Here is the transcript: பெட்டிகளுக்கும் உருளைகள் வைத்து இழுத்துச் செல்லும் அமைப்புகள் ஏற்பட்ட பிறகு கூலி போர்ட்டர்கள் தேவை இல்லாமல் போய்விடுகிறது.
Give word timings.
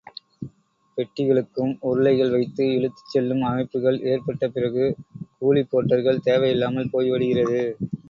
பெட்டிகளுக்கும் 0.97 1.73
உருளைகள் 1.81 2.31
வைத்து 2.31 2.65
இழுத்துச் 2.77 3.11
செல்லும் 3.11 3.43
அமைப்புகள் 3.43 4.01
ஏற்பட்ட 4.09 4.49
பிறகு 4.49 4.85
கூலி 5.37 5.63
போர்ட்டர்கள் 5.65 6.25
தேவை 6.29 6.51
இல்லாமல் 6.51 6.93
போய்விடுகிறது. 6.93 7.61